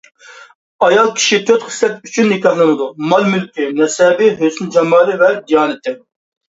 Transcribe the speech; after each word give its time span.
ئايال 0.87 1.11
كىشى 1.19 1.39
تۆت 1.49 1.67
خىسلەت 1.67 2.09
ئۈچۈن 2.09 2.31
نىكاھلىنىدۇ: 2.35 2.89
مال-مۈلكى، 3.13 3.71
نەسەبى، 3.83 4.35
ھۆسن-جامالى 4.45 5.23
ۋە 5.25 5.35
دىيانىتى. 5.41 6.01